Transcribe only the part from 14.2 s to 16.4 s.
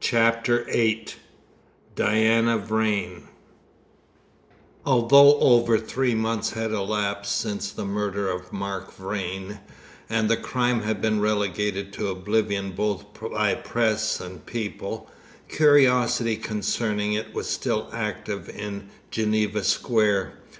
people, curiosity